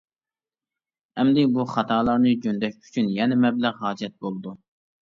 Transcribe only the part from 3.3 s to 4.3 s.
مەبلەغ ھاجەت